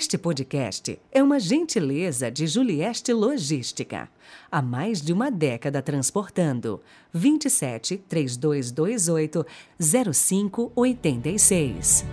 Este 0.00 0.16
podcast 0.16 0.98
é 1.12 1.22
uma 1.22 1.38
gentileza 1.38 2.30
de 2.30 2.46
Julieste 2.46 3.12
Logística. 3.12 4.08
Há 4.50 4.62
mais 4.62 5.02
de 5.02 5.12
uma 5.12 5.30
década 5.30 5.82
transportando. 5.82 6.80
27 7.12 7.98
3228 8.08 9.44
0586. 9.78 12.06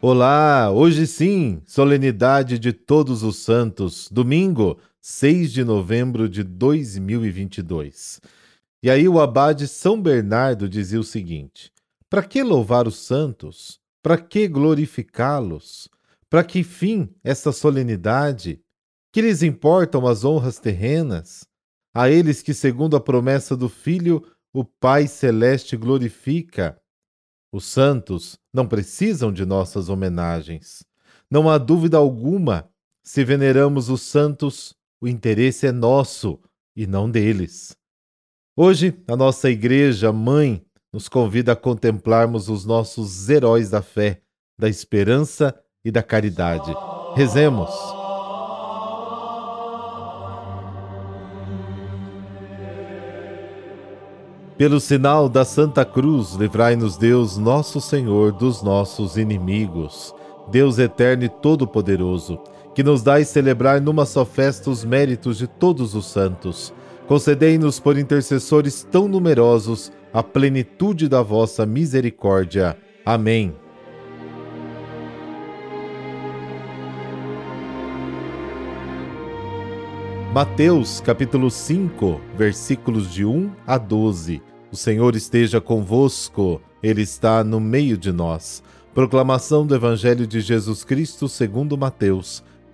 Olá, 0.00 0.72
hoje 0.72 1.06
sim, 1.06 1.62
solenidade 1.64 2.58
de 2.58 2.72
Todos 2.72 3.22
os 3.22 3.36
Santos, 3.36 4.08
domingo, 4.10 4.76
6 5.08 5.52
de 5.52 5.62
novembro 5.62 6.28
de 6.28 6.42
2022. 6.42 8.20
E 8.82 8.90
aí 8.90 9.08
o 9.08 9.20
abade 9.20 9.68
São 9.68 10.02
Bernardo 10.02 10.68
dizia 10.68 10.98
o 10.98 11.04
seguinte: 11.04 11.72
Para 12.10 12.24
que 12.24 12.42
louvar 12.42 12.88
os 12.88 12.96
santos? 12.96 13.78
Para 14.02 14.18
que 14.18 14.48
glorificá-los? 14.48 15.88
Para 16.28 16.42
que 16.42 16.64
fim 16.64 17.08
essa 17.22 17.52
solenidade? 17.52 18.60
Que 19.12 19.22
lhes 19.22 19.44
importam 19.44 20.08
as 20.08 20.24
honras 20.24 20.58
terrenas? 20.58 21.46
A 21.94 22.10
eles 22.10 22.42
que, 22.42 22.52
segundo 22.52 22.96
a 22.96 23.00
promessa 23.00 23.56
do 23.56 23.68
Filho, 23.68 24.26
o 24.52 24.64
Pai 24.64 25.06
Celeste 25.06 25.76
glorifica. 25.76 26.76
Os 27.52 27.64
santos 27.64 28.40
não 28.52 28.66
precisam 28.66 29.32
de 29.32 29.46
nossas 29.46 29.88
homenagens. 29.88 30.84
Não 31.30 31.48
há 31.48 31.58
dúvida 31.58 31.96
alguma, 31.96 32.68
se 33.04 33.24
veneramos 33.24 33.88
os 33.88 34.02
santos, 34.02 34.74
o 35.00 35.08
interesse 35.08 35.66
é 35.66 35.72
nosso 35.72 36.40
e 36.74 36.86
não 36.86 37.10
deles. 37.10 37.76
Hoje, 38.56 39.02
a 39.06 39.16
nossa 39.16 39.50
Igreja 39.50 40.12
Mãe 40.12 40.64
nos 40.92 41.08
convida 41.08 41.52
a 41.52 41.56
contemplarmos 41.56 42.48
os 42.48 42.64
nossos 42.64 43.28
heróis 43.28 43.70
da 43.70 43.82
fé, 43.82 44.22
da 44.58 44.68
esperança 44.68 45.54
e 45.84 45.90
da 45.90 46.02
caridade. 46.02 46.74
Rezemos. 47.14 47.70
Pelo 54.56 54.80
sinal 54.80 55.28
da 55.28 55.44
Santa 55.44 55.84
Cruz, 55.84 56.32
livrai-nos 56.32 56.96
Deus, 56.96 57.36
nosso 57.36 57.78
Senhor, 57.78 58.32
dos 58.32 58.62
nossos 58.62 59.18
inimigos. 59.18 60.14
Deus 60.50 60.78
eterno 60.78 61.24
e 61.24 61.28
todo-poderoso, 61.28 62.40
que 62.76 62.82
nos 62.82 63.02
dais 63.02 63.28
celebrar 63.28 63.80
numa 63.80 64.04
só 64.04 64.22
festa 64.22 64.68
os 64.68 64.84
méritos 64.84 65.38
de 65.38 65.46
todos 65.46 65.94
os 65.94 66.04
santos. 66.10 66.74
Concedei-nos, 67.08 67.80
por 67.80 67.96
intercessores 67.96 68.86
tão 68.92 69.08
numerosos, 69.08 69.90
a 70.12 70.22
plenitude 70.22 71.08
da 71.08 71.22
vossa 71.22 71.64
misericórdia. 71.64 72.76
Amém. 73.02 73.56
Mateus 80.34 81.00
capítulo 81.00 81.50
5, 81.50 82.20
versículos 82.36 83.10
de 83.10 83.24
1 83.24 83.52
a 83.66 83.78
12. 83.78 84.42
O 84.70 84.76
Senhor 84.76 85.16
esteja 85.16 85.62
convosco, 85.62 86.60
Ele 86.82 87.00
está 87.00 87.42
no 87.42 87.58
meio 87.58 87.96
de 87.96 88.12
nós. 88.12 88.62
Proclamação 88.92 89.66
do 89.66 89.74
Evangelho 89.74 90.26
de 90.26 90.42
Jesus 90.42 90.84
Cristo 90.84 91.26
segundo 91.26 91.78
Mateus. 91.78 92.44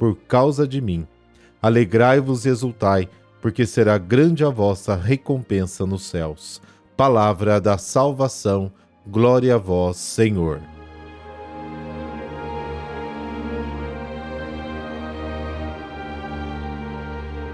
por 0.00 0.16
causa 0.16 0.66
de 0.66 0.80
mim. 0.80 1.06
Alegrai-vos 1.60 2.46
e 2.46 2.48
exultai, 2.48 3.06
porque 3.42 3.66
será 3.66 3.98
grande 3.98 4.42
a 4.42 4.48
vossa 4.48 4.96
recompensa 4.96 5.84
nos 5.84 6.04
céus. 6.04 6.58
Palavra 6.96 7.60
da 7.60 7.76
salvação, 7.76 8.72
glória 9.06 9.56
a 9.56 9.58
vós, 9.58 9.98
Senhor. 9.98 10.58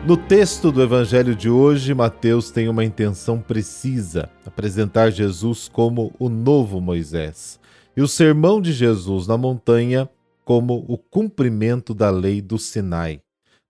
No 0.06 0.16
texto 0.16 0.70
do 0.70 0.80
Evangelho 0.80 1.34
de 1.34 1.50
hoje, 1.50 1.92
Mateus 1.94 2.52
tem 2.52 2.68
uma 2.68 2.84
intenção 2.84 3.40
precisa: 3.40 4.30
apresentar 4.46 5.10
Jesus 5.10 5.68
como 5.68 6.14
o 6.16 6.28
novo 6.28 6.80
Moisés 6.80 7.58
e 7.96 8.02
o 8.02 8.06
sermão 8.06 8.60
de 8.60 8.72
Jesus 8.72 9.26
na 9.26 9.36
montanha 9.36 10.08
como 10.46 10.84
o 10.88 10.96
cumprimento 10.96 11.92
da 11.92 12.08
lei 12.08 12.40
do 12.40 12.56
Sinai. 12.56 13.20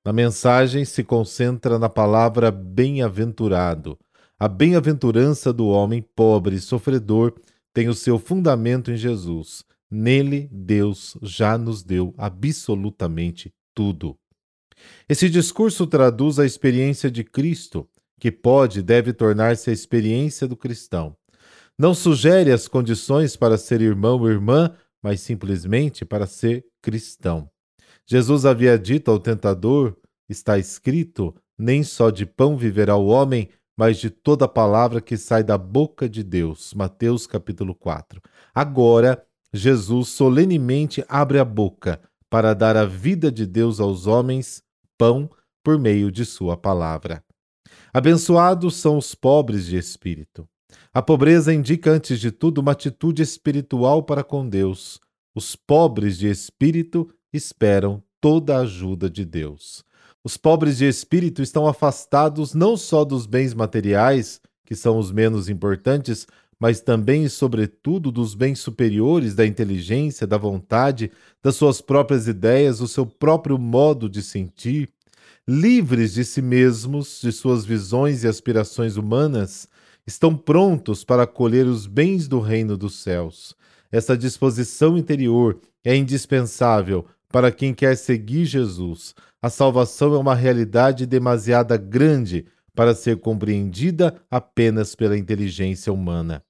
Na 0.04 0.12
mensagem 0.12 0.84
se 0.84 1.02
concentra 1.02 1.78
na 1.78 1.88
palavra 1.88 2.50
bem-aventurado. 2.50 3.98
A 4.38 4.46
bem-aventurança 4.46 5.54
do 5.54 5.68
homem 5.68 6.04
pobre 6.14 6.56
e 6.56 6.60
sofredor 6.60 7.32
tem 7.72 7.88
o 7.88 7.94
seu 7.94 8.18
fundamento 8.18 8.90
em 8.92 8.96
Jesus. 8.96 9.64
Nele, 9.90 10.50
Deus 10.52 11.16
já 11.22 11.56
nos 11.56 11.82
deu 11.82 12.14
absolutamente 12.18 13.54
tudo. 13.74 14.14
Esse 15.08 15.30
discurso 15.30 15.86
traduz 15.86 16.38
a 16.38 16.44
experiência 16.44 17.10
de 17.10 17.24
Cristo, 17.24 17.88
que 18.20 18.30
pode 18.30 18.80
e 18.80 18.82
deve 18.82 19.14
tornar-se 19.14 19.70
a 19.70 19.72
experiência 19.72 20.46
do 20.46 20.54
cristão 20.54 21.16
não 21.78 21.92
sugere 21.92 22.50
as 22.50 22.66
condições 22.66 23.36
para 23.36 23.58
ser 23.58 23.82
irmão 23.82 24.18
ou 24.18 24.30
irmã, 24.30 24.72
mas 25.06 25.20
simplesmente 25.20 26.04
para 26.04 26.26
ser 26.26 26.66
cristão. 26.82 27.48
Jesus 28.04 28.44
havia 28.44 28.76
dito 28.76 29.08
ao 29.08 29.20
tentador: 29.20 29.96
está 30.28 30.58
escrito, 30.58 31.32
nem 31.56 31.84
só 31.84 32.10
de 32.10 32.26
pão 32.26 32.56
viverá 32.56 32.96
o 32.96 33.06
homem, 33.06 33.48
mas 33.78 33.98
de 33.98 34.10
toda 34.10 34.48
palavra 34.48 35.00
que 35.00 35.16
sai 35.16 35.44
da 35.44 35.56
boca 35.56 36.08
de 36.08 36.24
Deus. 36.24 36.74
Mateus 36.74 37.24
capítulo 37.24 37.72
4. 37.72 38.20
Agora, 38.52 39.24
Jesus 39.54 40.08
solenemente 40.08 41.04
abre 41.08 41.38
a 41.38 41.44
boca 41.44 42.00
para 42.28 42.52
dar 42.52 42.76
a 42.76 42.84
vida 42.84 43.30
de 43.30 43.46
Deus 43.46 43.78
aos 43.78 44.08
homens, 44.08 44.60
pão, 44.98 45.30
por 45.62 45.78
meio 45.78 46.10
de 46.10 46.24
sua 46.24 46.56
palavra. 46.56 47.22
Abençoados 47.94 48.74
são 48.74 48.98
os 48.98 49.14
pobres 49.14 49.66
de 49.66 49.76
espírito. 49.76 50.48
A 50.92 51.02
pobreza 51.02 51.52
indica, 51.52 51.90
antes 51.90 52.18
de 52.18 52.30
tudo, 52.30 52.62
uma 52.62 52.72
atitude 52.72 53.22
espiritual 53.22 54.02
para 54.02 54.24
com 54.24 54.48
Deus. 54.48 54.98
Os 55.36 55.54
pobres 55.54 56.16
de 56.16 56.30
espírito 56.30 57.10
esperam 57.30 58.02
toda 58.22 58.56
a 58.56 58.60
ajuda 58.60 59.10
de 59.10 59.22
Deus. 59.22 59.84
Os 60.24 60.38
pobres 60.38 60.78
de 60.78 60.88
espírito 60.88 61.42
estão 61.42 61.66
afastados 61.66 62.54
não 62.54 62.74
só 62.74 63.04
dos 63.04 63.26
bens 63.26 63.52
materiais, 63.52 64.40
que 64.64 64.74
são 64.74 64.98
os 64.98 65.12
menos 65.12 65.50
importantes, 65.50 66.26
mas 66.58 66.80
também 66.80 67.24
e 67.24 67.28
sobretudo 67.28 68.10
dos 68.10 68.34
bens 68.34 68.60
superiores 68.60 69.34
da 69.34 69.46
inteligência, 69.46 70.26
da 70.26 70.38
vontade, 70.38 71.12
das 71.42 71.54
suas 71.54 71.82
próprias 71.82 72.26
ideias, 72.26 72.78
do 72.78 72.88
seu 72.88 73.04
próprio 73.04 73.58
modo 73.58 74.08
de 74.08 74.22
sentir. 74.22 74.88
Livres 75.46 76.14
de 76.14 76.24
si 76.24 76.40
mesmos, 76.40 77.20
de 77.20 77.30
suas 77.30 77.62
visões 77.62 78.24
e 78.24 78.26
aspirações 78.26 78.96
humanas, 78.96 79.68
estão 80.06 80.34
prontos 80.34 81.04
para 81.04 81.24
acolher 81.24 81.66
os 81.66 81.86
bens 81.86 82.26
do 82.26 82.40
reino 82.40 82.74
dos 82.74 83.02
céus. 83.02 83.54
Essa 83.90 84.16
disposição 84.16 84.96
interior 84.96 85.60
é 85.84 85.94
indispensável 85.96 87.06
para 87.28 87.52
quem 87.52 87.74
quer 87.74 87.96
seguir 87.96 88.44
Jesus. 88.44 89.14
A 89.42 89.50
salvação 89.50 90.14
é 90.14 90.18
uma 90.18 90.34
realidade 90.34 91.06
demasiada 91.06 91.76
grande 91.76 92.46
para 92.74 92.94
ser 92.94 93.18
compreendida 93.18 94.14
apenas 94.30 94.94
pela 94.94 95.16
inteligência 95.16 95.92
humana. 95.92 96.42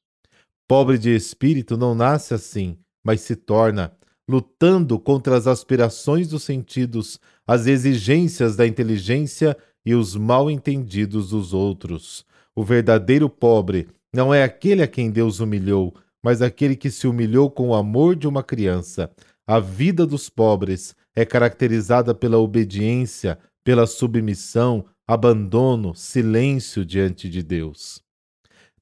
Pobre 0.68 0.98
de 0.98 1.14
espírito 1.14 1.76
não 1.76 1.94
nasce 1.94 2.34
assim, 2.34 2.76
mas 3.04 3.20
se 3.20 3.36
torna, 3.36 3.92
lutando 4.28 4.98
contra 4.98 5.36
as 5.36 5.46
aspirações 5.46 6.28
dos 6.28 6.42
sentidos, 6.42 7.20
as 7.46 7.66
exigências 7.66 8.56
da 8.56 8.66
inteligência 8.66 9.56
e 9.84 9.94
os 9.94 10.16
mal 10.16 10.50
entendidos 10.50 11.30
dos 11.30 11.54
outros. 11.54 12.26
O 12.54 12.64
verdadeiro 12.64 13.30
pobre 13.30 13.86
não 14.12 14.34
é 14.34 14.42
aquele 14.42 14.82
a 14.82 14.88
quem 14.88 15.10
Deus 15.10 15.38
humilhou, 15.38 15.94
mas 16.26 16.42
aquele 16.42 16.74
que 16.74 16.90
se 16.90 17.06
humilhou 17.06 17.48
com 17.48 17.68
o 17.68 17.74
amor 17.76 18.16
de 18.16 18.26
uma 18.26 18.42
criança. 18.42 19.08
A 19.46 19.60
vida 19.60 20.04
dos 20.04 20.28
pobres 20.28 20.92
é 21.14 21.24
caracterizada 21.24 22.12
pela 22.12 22.36
obediência, 22.36 23.38
pela 23.62 23.86
submissão, 23.86 24.84
abandono, 25.06 25.94
silêncio 25.94 26.84
diante 26.84 27.30
de 27.30 27.44
Deus. 27.44 28.02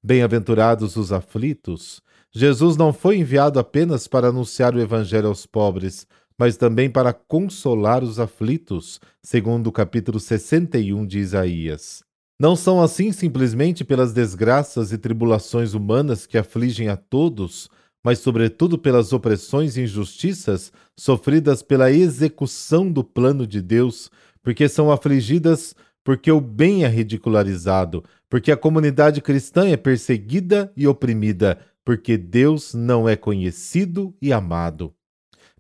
Bem-aventurados 0.03 0.97
os 0.97 1.13
aflitos. 1.13 2.01
Jesus 2.33 2.79
não 2.79 2.95
foi 2.95 3.19
enviado 3.19 3.59
apenas 3.59 4.09
para 4.09 4.29
anunciar 4.29 4.75
o 4.75 4.81
evangelho 4.81 5.29
aos 5.29 5.45
pobres, 5.45 6.07
mas 6.39 6.57
também 6.57 6.89
para 6.89 7.13
consolar 7.13 8.03
os 8.03 8.19
aflitos, 8.19 8.99
segundo 9.23 9.67
o 9.67 9.73
capítulo 9.73 10.19
61 10.19 11.07
de 11.07 11.19
Isaías. 11.19 12.03
Não 12.39 12.57
são 12.57 12.83
assim 12.83 13.13
simplesmente 13.13 13.85
pelas 13.85 14.13
desgraças 14.13 14.93
e 14.93 14.99
tribulações 14.99 15.73
humanas 15.73 16.27
que 16.27 16.37
afligem 16.37 16.89
a 16.89 16.97
todos, 16.97 17.69
mas 18.03 18.19
sobretudo 18.19 18.77
pelas 18.77 19.13
opressões 19.13 19.77
e 19.77 19.83
injustiças 19.83 20.73
sofridas 20.97 21.63
pela 21.63 21.91
execução 21.91 22.91
do 22.91 23.05
plano 23.05 23.47
de 23.47 23.63
Deus, 23.63 24.11
porque 24.43 24.69
são 24.69 24.91
afligidas 24.91 25.75
porque 26.05 26.31
o 26.31 26.41
bem 26.41 26.85
é 26.85 26.89
ridicularizado, 26.89 28.05
porque 28.29 28.53
a 28.53 28.57
comunidade 28.57 29.23
cristã 29.23 29.67
é 29.69 29.77
perseguida 29.77 30.71
e 30.77 30.87
oprimida, 30.87 31.59
porque 31.83 32.19
Deus 32.19 32.75
não 32.75 33.09
é 33.09 33.17
conhecido 33.17 34.15
e 34.21 34.33
amado. 34.33 34.93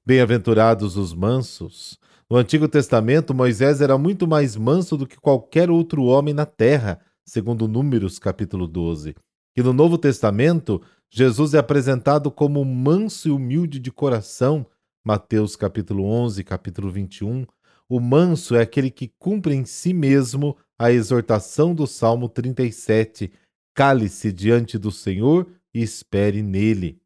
Bem-aventurados 0.04 0.98
os 0.98 1.14
mansos. 1.14 1.98
No 2.34 2.40
Antigo 2.40 2.66
Testamento, 2.66 3.32
Moisés 3.32 3.80
era 3.80 3.96
muito 3.96 4.26
mais 4.26 4.56
manso 4.56 4.96
do 4.96 5.06
que 5.06 5.14
qualquer 5.20 5.70
outro 5.70 6.02
homem 6.02 6.34
na 6.34 6.44
terra, 6.44 6.98
segundo 7.24 7.68
Números 7.68 8.18
capítulo 8.18 8.66
12. 8.66 9.14
E 9.56 9.62
no 9.62 9.72
Novo 9.72 9.96
Testamento, 9.96 10.82
Jesus 11.08 11.54
é 11.54 11.58
apresentado 11.58 12.32
como 12.32 12.64
manso 12.64 13.28
e 13.28 13.30
humilde 13.30 13.78
de 13.78 13.92
coração, 13.92 14.66
Mateus 15.04 15.54
capítulo 15.54 16.04
11, 16.06 16.42
capítulo 16.42 16.90
21. 16.90 17.46
O 17.88 18.00
manso 18.00 18.56
é 18.56 18.62
aquele 18.62 18.90
que 18.90 19.12
cumpre 19.16 19.54
em 19.54 19.64
si 19.64 19.94
mesmo 19.94 20.56
a 20.76 20.90
exortação 20.90 21.72
do 21.72 21.86
Salmo 21.86 22.28
37: 22.28 23.30
Cale-se 23.72 24.32
diante 24.32 24.76
do 24.76 24.90
Senhor 24.90 25.46
e 25.72 25.80
espere 25.80 26.42
nele. 26.42 27.00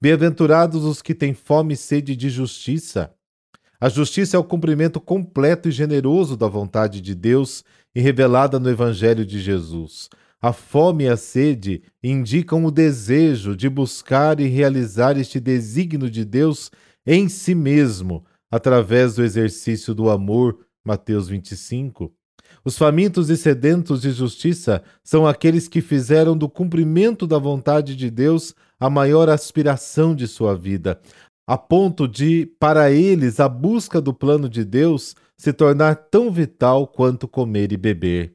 Bem-aventurados 0.00 0.84
os 0.84 1.02
que 1.02 1.16
têm 1.16 1.34
fome 1.34 1.74
e 1.74 1.76
sede 1.76 2.14
de 2.14 2.30
justiça. 2.30 3.15
A 3.78 3.88
justiça 3.90 4.36
é 4.36 4.40
o 4.40 4.44
cumprimento 4.44 4.98
completo 5.00 5.68
e 5.68 5.72
generoso 5.72 6.36
da 6.36 6.48
vontade 6.48 7.00
de 7.00 7.14
Deus 7.14 7.62
e 7.94 8.00
revelada 8.00 8.58
no 8.58 8.70
Evangelho 8.70 9.24
de 9.24 9.38
Jesus. 9.38 10.08
A 10.40 10.52
fome 10.52 11.04
e 11.04 11.08
a 11.08 11.16
sede 11.16 11.82
indicam 12.02 12.64
o 12.64 12.70
desejo 12.70 13.54
de 13.54 13.68
buscar 13.68 14.40
e 14.40 14.46
realizar 14.46 15.18
este 15.18 15.38
desígnio 15.38 16.10
de 16.10 16.24
Deus 16.24 16.70
em 17.06 17.28
si 17.28 17.54
mesmo, 17.54 18.24
através 18.50 19.16
do 19.16 19.22
exercício 19.22 19.94
do 19.94 20.08
amor. 20.10 20.58
Mateus 20.84 21.28
25. 21.28 22.12
Os 22.64 22.78
famintos 22.78 23.28
e 23.28 23.36
sedentos 23.36 24.02
de 24.02 24.10
justiça 24.10 24.82
são 25.02 25.26
aqueles 25.26 25.68
que 25.68 25.80
fizeram 25.80 26.36
do 26.36 26.48
cumprimento 26.48 27.26
da 27.26 27.38
vontade 27.38 27.94
de 27.94 28.10
Deus 28.10 28.54
a 28.78 28.88
maior 28.88 29.28
aspiração 29.28 30.14
de 30.14 30.28
sua 30.28 30.56
vida, 30.56 31.00
a 31.46 31.56
ponto 31.56 32.08
de, 32.08 32.44
para 32.58 32.90
eles, 32.90 33.38
a 33.38 33.48
busca 33.48 34.00
do 34.00 34.12
plano 34.12 34.48
de 34.48 34.64
Deus 34.64 35.14
se 35.36 35.52
tornar 35.52 35.94
tão 35.94 36.30
vital 36.30 36.88
quanto 36.88 37.28
comer 37.28 37.70
e 37.70 37.76
beber. 37.76 38.34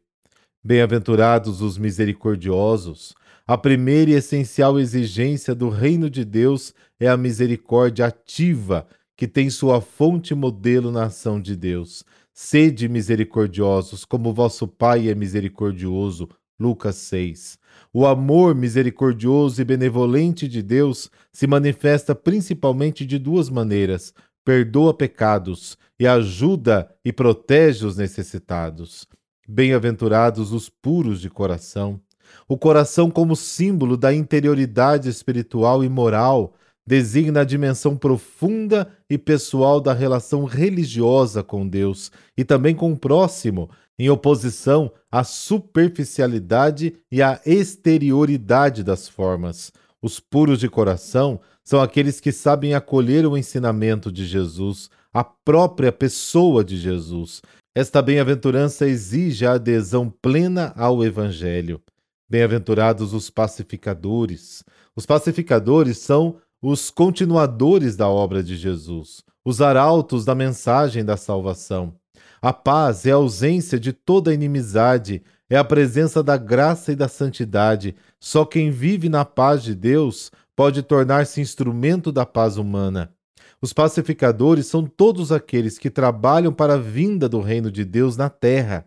Bem-aventurados 0.64 1.62
os 1.62 1.78
misericordiosos. 1.78 3.14
A 3.46 3.58
primeira 3.58 4.12
e 4.12 4.14
essencial 4.14 4.80
exigência 4.80 5.54
do 5.54 5.68
reino 5.68 6.10
de 6.10 6.24
Deus 6.24 6.74
é 7.00 7.10
a 7.10 7.18
misericórdia 7.18 8.06
ativa, 8.06 8.88
que 9.18 9.28
tem 9.28 9.50
sua 9.50 9.82
fonte 9.82 10.34
modelo 10.34 10.90
na 10.90 11.06
ação 11.06 11.42
de 11.42 11.56
Deus. 11.56 12.06
Sede 12.34 12.88
misericordiosos, 12.88 14.06
como 14.06 14.34
vosso 14.34 14.68
Pai 14.68 15.10
é 15.10 15.16
misericordioso. 15.16 16.30
Lucas 16.62 16.96
6. 16.98 17.58
O 17.92 18.06
amor 18.06 18.54
misericordioso 18.54 19.60
e 19.60 19.66
benevolente 19.66 20.48
de 20.48 20.62
Deus 20.62 21.10
se 21.34 21.48
manifesta 21.48 22.14
principalmente 22.14 23.04
de 23.04 23.18
duas 23.18 23.50
maneiras: 23.50 24.14
perdoa 24.46 24.94
pecados 24.94 25.76
e 26.00 26.06
ajuda 26.06 26.94
e 27.04 27.12
protege 27.12 27.86
os 27.86 27.98
necessitados. 27.98 29.08
Bem-aventurados 29.48 30.54
os 30.54 30.70
puros 30.70 31.20
de 31.20 31.30
coração. 31.30 32.00
O 32.48 32.58
coração, 32.58 33.10
como 33.10 33.36
símbolo 33.36 33.98
da 33.98 34.14
interioridade 34.14 35.10
espiritual 35.10 35.84
e 35.84 35.90
moral, 35.90 36.54
designa 36.86 37.42
a 37.42 37.44
dimensão 37.44 37.96
profunda 37.96 38.92
e 39.10 39.18
pessoal 39.18 39.80
da 39.80 39.94
relação 39.94 40.44
religiosa 40.44 41.44
com 41.44 41.68
Deus 41.68 42.12
e 42.38 42.44
também 42.44 42.76
com 42.76 42.92
o 42.92 42.98
próximo, 42.98 43.70
em 43.98 44.10
oposição 44.10 44.92
à 45.12 45.24
superficialidade 45.24 46.96
e 47.12 47.22
à 47.22 47.40
exterioridade 47.46 48.84
das 48.84 49.08
formas. 49.08 49.72
Os 50.02 50.20
puros 50.20 50.60
de 50.60 50.68
coração 50.68 51.40
são 51.64 51.80
aqueles 51.80 52.20
que 52.20 52.32
sabem 52.32 52.74
acolher 52.74 53.26
o 53.26 53.38
ensinamento 53.38 54.12
de 54.12 54.26
Jesus, 54.26 54.90
a 55.14 55.24
própria 55.24 55.92
pessoa 55.92 56.64
de 56.64 56.78
Jesus. 56.78 57.42
Esta 57.76 58.02
bem-aventurança 58.02 58.88
exige 58.88 59.46
a 59.46 59.54
adesão 59.54 60.10
plena 60.10 60.74
ao 60.76 61.04
Evangelho. 61.06 61.80
Bem-aventurados 62.28 63.14
os 63.14 63.30
pacificadores. 63.30 64.64
Os 64.96 65.06
pacificadores 65.06 66.00
são 66.00 66.38
os 66.62 66.92
continuadores 66.92 67.96
da 67.96 68.08
obra 68.08 68.44
de 68.44 68.56
Jesus, 68.56 69.24
os 69.44 69.62
arautos 69.62 70.24
da 70.24 70.36
mensagem 70.36 71.04
da 71.04 71.18
salvação. 71.18 71.96
A 72.40 72.54
paz 72.54 73.06
é 73.08 73.12
a 73.12 73.16
ausência 73.16 73.80
de 73.80 73.92
toda 73.92 74.34
inimizade, 74.34 75.24
é 75.50 75.58
a 75.58 75.64
presença 75.64 76.22
da 76.22 76.38
graça 76.38 76.92
e 76.92 76.96
da 76.96 77.08
santidade. 77.08 77.96
Só 78.20 78.46
quem 78.46 78.70
vive 78.70 79.10
na 79.10 79.26
paz 79.26 79.64
de 79.64 79.74
Deus 79.74 80.32
pode 80.56 80.84
tornar-se 80.84 81.42
instrumento 81.42 82.12
da 82.12 82.28
paz 82.28 82.58
humana. 82.58 83.12
Os 83.60 83.74
pacificadores 83.74 84.68
são 84.68 84.86
todos 84.86 85.32
aqueles 85.32 85.80
que 85.80 85.90
trabalham 85.90 86.54
para 86.54 86.76
a 86.76 86.80
vinda 86.80 87.28
do 87.28 87.42
reino 87.42 87.72
de 87.72 87.84
Deus 87.84 88.16
na 88.18 88.30
terra. 88.30 88.86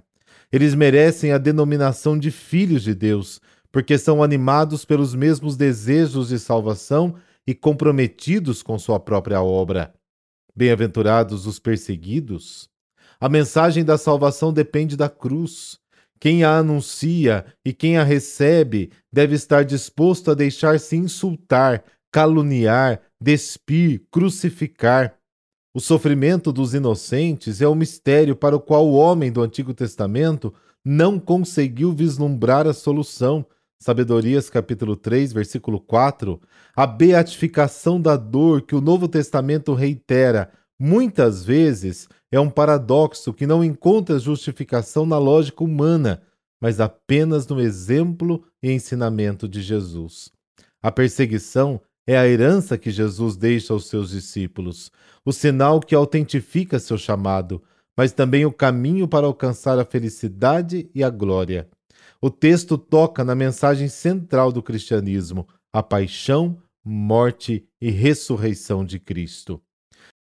Eles 0.52 0.74
merecem 0.74 1.32
a 1.32 1.38
denominação 1.38 2.16
de 2.16 2.30
filhos 2.30 2.82
de 2.82 2.94
Deus, 2.94 3.40
porque 3.72 3.98
são 3.98 4.22
animados 4.22 4.84
pelos 4.84 5.14
mesmos 5.14 5.56
desejos 5.56 6.28
de 6.28 6.38
salvação 6.38 7.16
e 7.46 7.54
comprometidos 7.54 8.62
com 8.62 8.78
sua 8.78 8.98
própria 8.98 9.42
obra. 9.42 9.94
Bem-aventurados 10.54 11.46
os 11.46 11.58
perseguidos, 11.58 12.70
a 13.20 13.28
mensagem 13.28 13.84
da 13.84 13.96
salvação 13.96 14.52
depende 14.52 14.96
da 14.96 15.08
cruz. 15.08 15.78
Quem 16.20 16.44
a 16.44 16.56
anuncia 16.56 17.44
e 17.64 17.72
quem 17.72 17.98
a 17.98 18.04
recebe 18.04 18.90
deve 19.12 19.34
estar 19.34 19.64
disposto 19.64 20.30
a 20.30 20.34
deixar-se 20.34 20.96
insultar, 20.96 21.84
caluniar, 22.10 23.02
despir, 23.20 24.06
crucificar. 24.10 25.18
O 25.74 25.80
sofrimento 25.80 26.52
dos 26.52 26.72
inocentes 26.72 27.60
é 27.60 27.66
o 27.66 27.74
mistério 27.74 28.36
para 28.36 28.54
o 28.54 28.60
qual 28.60 28.86
o 28.86 28.94
homem 28.94 29.32
do 29.32 29.42
Antigo 29.42 29.74
Testamento 29.74 30.54
não 30.84 31.18
conseguiu 31.18 31.92
vislumbrar 31.92 32.66
a 32.66 32.72
solução. 32.72 33.44
Sabedorias 33.84 34.48
capítulo 34.48 34.96
3, 34.96 35.34
versículo 35.34 35.78
4. 35.78 36.40
A 36.74 36.86
beatificação 36.86 38.00
da 38.00 38.16
dor 38.16 38.62
que 38.62 38.74
o 38.74 38.80
Novo 38.80 39.06
Testamento 39.06 39.74
reitera 39.74 40.50
muitas 40.80 41.44
vezes 41.44 42.08
é 42.32 42.40
um 42.40 42.48
paradoxo 42.48 43.34
que 43.34 43.46
não 43.46 43.62
encontra 43.62 44.18
justificação 44.18 45.04
na 45.04 45.18
lógica 45.18 45.62
humana, 45.62 46.22
mas 46.58 46.80
apenas 46.80 47.46
no 47.46 47.60
exemplo 47.60 48.42
e 48.62 48.72
ensinamento 48.72 49.46
de 49.46 49.60
Jesus. 49.60 50.32
A 50.82 50.90
perseguição 50.90 51.78
é 52.06 52.16
a 52.16 52.26
herança 52.26 52.78
que 52.78 52.90
Jesus 52.90 53.36
deixa 53.36 53.74
aos 53.74 53.86
seus 53.86 54.08
discípulos, 54.08 54.90
o 55.26 55.30
sinal 55.30 55.78
que 55.78 55.94
autentifica 55.94 56.78
seu 56.78 56.96
chamado, 56.96 57.62
mas 57.94 58.12
também 58.12 58.46
o 58.46 58.52
caminho 58.52 59.06
para 59.06 59.26
alcançar 59.26 59.78
a 59.78 59.84
felicidade 59.84 60.88
e 60.94 61.04
a 61.04 61.10
glória. 61.10 61.68
O 62.24 62.30
texto 62.30 62.78
toca 62.78 63.22
na 63.22 63.34
mensagem 63.34 63.86
central 63.86 64.50
do 64.50 64.62
cristianismo, 64.62 65.46
a 65.70 65.82
paixão, 65.82 66.56
morte 66.82 67.68
e 67.78 67.90
ressurreição 67.90 68.82
de 68.82 68.98
Cristo. 68.98 69.60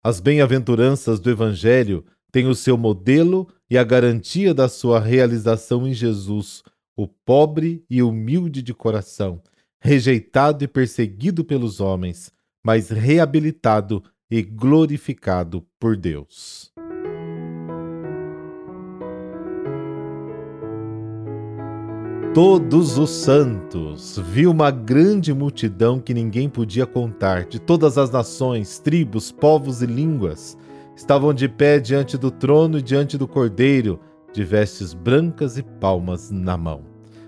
As 0.03 0.19
bem-aventuranças 0.19 1.19
do 1.19 1.29
Evangelho 1.29 2.03
têm 2.31 2.47
o 2.47 2.55
seu 2.55 2.75
modelo 2.75 3.47
e 3.69 3.77
a 3.77 3.83
garantia 3.83 4.51
da 4.51 4.67
sua 4.67 4.99
realização 4.99 5.87
em 5.87 5.93
Jesus, 5.93 6.63
o 6.97 7.07
pobre 7.07 7.85
e 7.87 8.01
humilde 8.01 8.63
de 8.63 8.73
coração, 8.73 9.39
rejeitado 9.79 10.63
e 10.63 10.67
perseguido 10.67 11.45
pelos 11.45 11.79
homens, 11.79 12.31
mas 12.65 12.89
reabilitado 12.89 14.03
e 14.27 14.41
glorificado 14.41 15.63
por 15.79 15.95
Deus. 15.95 16.73
Todos 22.33 22.97
os 22.97 23.09
santos 23.09 24.17
viu 24.17 24.51
uma 24.51 24.71
grande 24.71 25.33
multidão 25.33 25.99
que 25.99 26.13
ninguém 26.13 26.47
podia 26.47 26.85
contar, 26.85 27.43
de 27.43 27.59
todas 27.59 27.97
as 27.97 28.09
nações, 28.09 28.79
tribos, 28.79 29.33
povos 29.33 29.81
e 29.81 29.85
línguas. 29.85 30.57
Estavam 30.95 31.33
de 31.33 31.49
pé 31.49 31.77
diante 31.77 32.17
do 32.17 32.31
trono 32.31 32.77
e 32.77 32.81
diante 32.81 33.17
do 33.17 33.27
cordeiro, 33.27 33.99
de 34.31 34.45
vestes 34.45 34.93
brancas 34.93 35.57
e 35.57 35.63
palmas 35.63 36.31
na 36.31 36.55
mão. 36.55 36.85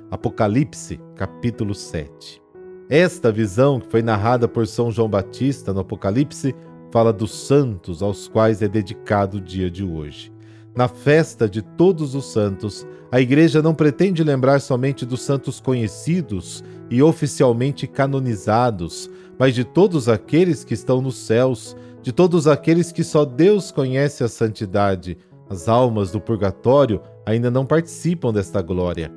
Apocalipse, 0.10 0.98
capítulo 1.18 1.76
7. 1.76 2.42
Esta 2.90 3.30
visão, 3.30 3.82
que 3.82 3.92
foi 3.92 4.02
narrada 4.02 4.48
por 4.48 4.66
São 4.66 4.90
João 4.90 5.10
Batista 5.10 5.74
no 5.74 5.82
Apocalipse, 5.82 6.56
fala 6.92 7.12
dos 7.12 7.36
santos 7.46 8.02
aos 8.02 8.30
quais 8.30 8.62
é 8.62 8.70
dedicado 8.70 9.36
o 9.36 9.42
dia 9.42 9.70
de 9.70 9.84
hoje. 9.84 10.33
Na 10.76 10.88
festa 10.88 11.48
de 11.48 11.62
todos 11.62 12.16
os 12.16 12.26
santos, 12.26 12.86
a 13.12 13.22
Igreja 13.22 13.62
não 13.62 13.76
pretende 13.76 14.24
lembrar 14.24 14.60
somente 14.60 15.06
dos 15.06 15.22
santos 15.22 15.60
conhecidos 15.60 16.64
e 16.90 17.04
oficialmente 17.04 17.86
canonizados, 17.86 19.08
mas 19.38 19.54
de 19.54 19.64
todos 19.64 20.10
aqueles 20.10 20.64
que 20.64 20.74
estão 20.74 21.00
nos 21.00 21.18
céus, 21.18 21.78
de 22.02 22.12
todos 22.12 22.48
aqueles 22.48 22.92
que 22.92 23.04
só 23.04 23.24
Deus 23.24 23.72
conhece 23.72 24.24
a 24.24 24.28
santidade. 24.28 25.16
As 25.48 25.70
almas 25.70 26.10
do 26.10 26.20
purgatório 26.20 27.02
ainda 27.24 27.52
não 27.52 27.68
participam 27.68 28.34
desta 28.34 28.60
glória. 28.60 29.12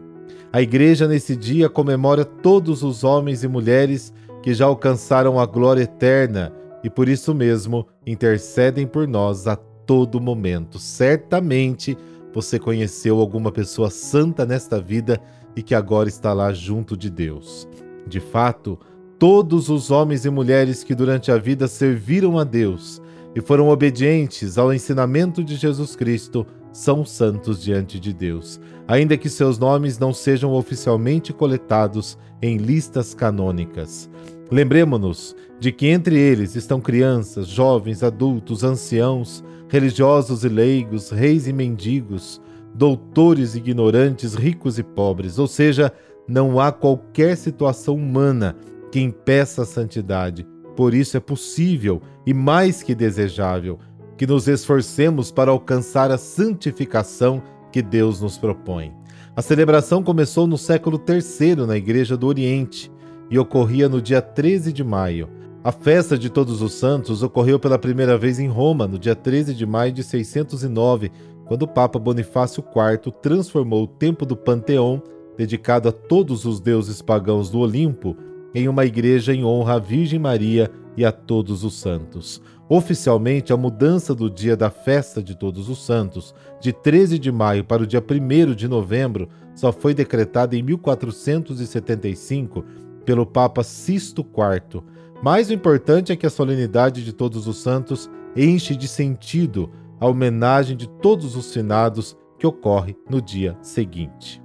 A 0.52 0.60
Igreja, 0.60 1.08
nesse 1.08 1.34
dia, 1.34 1.70
comemora 1.70 2.24
todos 2.24 2.82
os 2.82 3.02
homens 3.02 3.42
e 3.42 3.48
mulheres 3.48 4.12
que 4.42 4.52
já 4.52 4.66
alcançaram 4.66 5.40
a 5.40 5.46
glória 5.46 5.82
eterna 5.82 6.52
e, 6.84 6.90
por 6.90 7.08
isso 7.08 7.34
mesmo, 7.34 7.86
intercedem 8.06 8.86
por 8.86 9.08
nós 9.08 9.46
a 9.46 9.56
todo 9.86 10.20
momento. 10.20 10.78
Certamente 10.78 11.96
você 12.34 12.58
conheceu 12.58 13.18
alguma 13.18 13.50
pessoa 13.50 13.88
santa 13.88 14.44
nesta 14.44 14.80
vida 14.80 15.20
e 15.54 15.62
que 15.62 15.74
agora 15.74 16.08
está 16.08 16.32
lá 16.32 16.52
junto 16.52 16.96
de 16.96 17.08
Deus. 17.08 17.66
De 18.06 18.20
fato, 18.20 18.78
todos 19.18 19.70
os 19.70 19.90
homens 19.90 20.26
e 20.26 20.30
mulheres 20.30 20.84
que 20.84 20.94
durante 20.94 21.32
a 21.32 21.38
vida 21.38 21.66
serviram 21.66 22.38
a 22.38 22.44
Deus 22.44 23.00
e 23.34 23.40
foram 23.40 23.68
obedientes 23.68 24.58
ao 24.58 24.72
ensinamento 24.72 25.42
de 25.42 25.56
Jesus 25.56 25.96
Cristo 25.96 26.46
são 26.72 27.06
santos 27.06 27.62
diante 27.62 27.98
de 27.98 28.12
Deus, 28.12 28.60
ainda 28.86 29.16
que 29.16 29.30
seus 29.30 29.58
nomes 29.58 29.98
não 29.98 30.12
sejam 30.12 30.52
oficialmente 30.52 31.32
coletados 31.32 32.18
em 32.42 32.58
listas 32.58 33.14
canônicas. 33.14 34.10
Lembremos-nos 34.50 35.34
de 35.58 35.72
que 35.72 35.88
entre 35.88 36.16
eles 36.16 36.54
estão 36.54 36.80
crianças, 36.80 37.48
jovens, 37.48 38.02
adultos, 38.02 38.62
anciãos, 38.62 39.42
religiosos 39.68 40.44
e 40.44 40.48
leigos, 40.48 41.10
reis 41.10 41.48
e 41.48 41.52
mendigos, 41.52 42.40
doutores 42.72 43.54
e 43.54 43.58
ignorantes, 43.58 44.34
ricos 44.34 44.78
e 44.78 44.84
pobres, 44.84 45.38
ou 45.38 45.48
seja, 45.48 45.92
não 46.28 46.60
há 46.60 46.70
qualquer 46.70 47.36
situação 47.36 47.96
humana 47.96 48.54
que 48.92 49.00
impeça 49.00 49.62
a 49.62 49.66
santidade. 49.66 50.46
Por 50.76 50.94
isso 50.94 51.16
é 51.16 51.20
possível 51.20 52.00
e 52.24 52.32
mais 52.32 52.82
que 52.82 52.94
desejável 52.94 53.78
que 54.16 54.26
nos 54.26 54.46
esforcemos 54.46 55.30
para 55.32 55.50
alcançar 55.50 56.10
a 56.10 56.18
santificação 56.18 57.42
que 57.72 57.82
Deus 57.82 58.20
nos 58.20 58.38
propõe. 58.38 58.92
A 59.34 59.42
celebração 59.42 60.02
começou 60.02 60.46
no 60.46 60.56
século 60.56 61.02
III 61.06 61.66
na 61.66 61.76
Igreja 61.76 62.16
do 62.16 62.26
Oriente 62.26 62.90
e 63.30 63.38
ocorria 63.38 63.88
no 63.88 64.00
dia 64.00 64.22
13 64.22 64.72
de 64.72 64.84
maio. 64.84 65.28
A 65.64 65.72
festa 65.72 66.16
de 66.16 66.30
Todos 66.30 66.62
os 66.62 66.74
Santos 66.74 67.22
ocorreu 67.22 67.58
pela 67.58 67.78
primeira 67.78 68.16
vez 68.16 68.38
em 68.38 68.46
Roma 68.46 68.86
no 68.86 68.98
dia 68.98 69.16
13 69.16 69.54
de 69.54 69.66
maio 69.66 69.92
de 69.92 70.04
609, 70.04 71.10
quando 71.46 71.62
o 71.62 71.68
Papa 71.68 71.98
Bonifácio 71.98 72.62
IV 72.62 73.12
transformou 73.20 73.84
o 73.84 73.88
templo 73.88 74.26
do 74.26 74.36
Panteão, 74.36 75.02
dedicado 75.36 75.88
a 75.88 75.92
todos 75.92 76.44
os 76.44 76.60
deuses 76.60 77.02
pagãos 77.02 77.50
do 77.50 77.58
Olimpo, 77.58 78.16
em 78.54 78.68
uma 78.68 78.86
igreja 78.86 79.34
em 79.34 79.44
honra 79.44 79.74
à 79.74 79.78
Virgem 79.78 80.18
Maria 80.18 80.70
e 80.96 81.04
a 81.04 81.12
todos 81.12 81.64
os 81.64 81.74
santos. 81.74 82.40
Oficialmente, 82.68 83.52
a 83.52 83.56
mudança 83.56 84.14
do 84.14 84.30
dia 84.30 84.56
da 84.56 84.70
festa 84.70 85.22
de 85.22 85.36
Todos 85.36 85.68
os 85.68 85.84
Santos, 85.84 86.34
de 86.60 86.72
13 86.72 87.18
de 87.18 87.30
maio 87.30 87.62
para 87.62 87.82
o 87.82 87.86
dia 87.86 88.02
1 88.02 88.54
de 88.54 88.66
novembro, 88.66 89.28
só 89.54 89.72
foi 89.72 89.94
decretada 89.94 90.56
em 90.56 90.62
1475 90.62 92.64
pelo 93.06 93.24
Papa 93.24 93.62
Sisto 93.62 94.20
IV 94.20 94.82
mais 95.22 95.48
o 95.48 95.52
importante 95.52 96.12
é 96.12 96.16
que 96.16 96.26
a 96.26 96.30
solenidade 96.30 97.04
de 97.04 97.12
Todos 97.12 97.46
os 97.46 97.56
Santos 97.58 98.10
enche 98.36 98.76
de 98.76 98.86
sentido 98.86 99.70
a 99.98 100.06
homenagem 100.06 100.76
de 100.76 100.88
todos 100.88 101.36
os 101.36 101.52
finados 101.52 102.16
que 102.38 102.46
ocorre 102.46 102.94
no 103.08 103.20
dia 103.20 103.56
seguinte. 103.62 104.42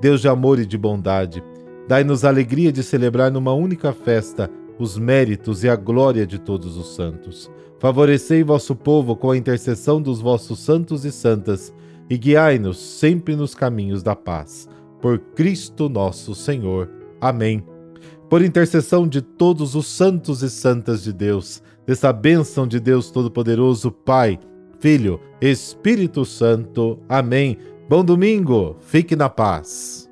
Deus 0.00 0.20
de 0.20 0.28
amor 0.28 0.58
e 0.58 0.66
de 0.66 0.76
bondade, 0.76 1.42
dai-nos 1.88 2.24
a 2.24 2.28
alegria 2.28 2.70
de 2.70 2.82
celebrar 2.82 3.30
numa 3.30 3.54
única 3.54 3.92
festa 3.92 4.50
os 4.78 4.98
méritos 4.98 5.64
e 5.64 5.68
a 5.68 5.76
glória 5.76 6.26
de 6.26 6.38
todos 6.38 6.76
os 6.76 6.94
santos. 6.94 7.50
Favorecei 7.78 8.44
vosso 8.44 8.76
povo 8.76 9.16
com 9.16 9.30
a 9.30 9.36
intercessão 9.36 10.00
dos 10.00 10.20
vossos 10.20 10.58
santos 10.58 11.06
e 11.06 11.10
santas 11.10 11.72
e 12.10 12.18
guiai-nos 12.18 12.78
sempre 12.78 13.34
nos 13.34 13.54
caminhos 13.54 14.02
da 14.02 14.14
paz. 14.14 14.68
Por 15.00 15.18
Cristo 15.18 15.88
nosso 15.88 16.34
Senhor. 16.34 16.90
Amém 17.18 17.75
por 18.28 18.42
intercessão 18.42 19.06
de 19.06 19.22
todos 19.22 19.74
os 19.74 19.86
santos 19.86 20.42
e 20.42 20.50
santas 20.50 21.02
de 21.02 21.12
Deus, 21.12 21.62
dessa 21.86 22.12
bênção 22.12 22.66
de 22.66 22.80
Deus 22.80 23.10
Todo-Poderoso, 23.10 23.90
Pai, 23.90 24.38
Filho, 24.80 25.20
Espírito 25.40 26.24
Santo. 26.24 26.98
Amém. 27.08 27.56
Bom 27.88 28.04
domingo, 28.04 28.76
fique 28.80 29.14
na 29.14 29.28
paz. 29.28 30.05